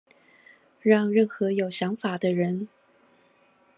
[0.81, 2.67] 讓任何有想法的人